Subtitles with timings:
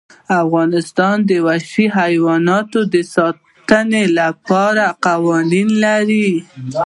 [0.43, 6.29] افغانستان د وحشي حیوانات د ساتنې لپاره قوانین لري.